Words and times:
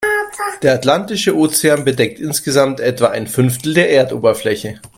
Der 0.63 0.73
Atlantische 0.73 1.35
Ozean 1.37 1.85
bedeckt 1.85 2.19
insgesamt 2.19 2.79
etwa 2.79 3.09
ein 3.09 3.27
Fünftel 3.27 3.75
der 3.75 3.91
Erdoberfläche. 3.91 4.81